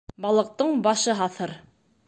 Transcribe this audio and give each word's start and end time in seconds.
Балыҡтың 0.23 0.73
башы 0.89 1.17
һаҫыр 1.21 1.57